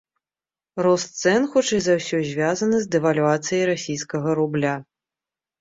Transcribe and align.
Рост 0.85 1.09
цэн 1.23 1.41
хутчэй 1.55 1.81
за 1.87 1.93
ўсё 1.99 2.17
звязаны 2.31 2.81
з 2.87 2.89
дэвальвацыяй 2.97 3.63
расійскага 3.71 4.29
рубля. 4.41 4.75